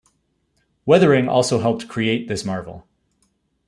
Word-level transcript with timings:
Weathering 0.87 1.29
also 1.29 1.59
helped 1.59 1.87
create 1.87 2.27
this 2.27 2.43
marvel. 2.43 2.87